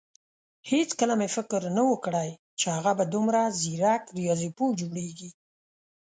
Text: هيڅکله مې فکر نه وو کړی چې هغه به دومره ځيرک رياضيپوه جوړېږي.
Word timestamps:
هيڅکله 0.69 1.13
مې 1.19 1.27
فکر 1.35 1.61
نه 1.75 1.81
وو 1.87 1.95
کړی 2.05 2.29
چې 2.59 2.67
هغه 2.75 2.91
به 2.97 3.05
دومره 3.15 3.41
ځيرک 3.61 4.03
رياضيپوه 4.19 4.71
جوړېږي. 4.79 5.29